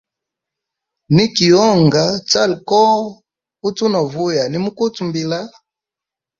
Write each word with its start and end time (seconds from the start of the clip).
Niki 1.15 1.47
honga, 1.57 2.03
chala 2.29 2.55
koho, 2.69 2.99
utu 3.67 3.83
novuya 3.93 4.43
nimukuta 4.47 4.99
mbila. 5.07 5.39